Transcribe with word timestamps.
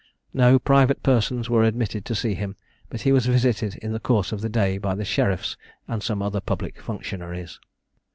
No 0.33 0.57
private 0.57 1.03
persons 1.03 1.47
were 1.47 1.63
admitted 1.63 2.05
to 2.05 2.15
see 2.15 2.33
him, 2.33 2.55
but 2.89 3.01
he 3.01 3.11
was 3.11 3.27
visited 3.27 3.75
in 3.75 3.91
the 3.93 3.99
course 3.99 4.31
of 4.31 4.41
the 4.41 4.49
day 4.49 4.79
by 4.79 4.95
the 4.95 5.05
sheriffs 5.05 5.57
and 5.87 6.01
some 6.01 6.23
other 6.23 6.41
public 6.41 6.81
functionaries. 6.81 7.59